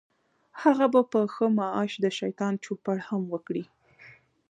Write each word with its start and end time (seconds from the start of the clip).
هغه 0.61 0.85
به 0.93 1.01
په 1.11 1.19
ښه 1.33 1.45
معاش 1.57 1.91
د 2.03 2.05
شیطان 2.19 2.53
چوپړ 2.63 2.97
هم 3.07 3.21
وکړي. 3.33 3.65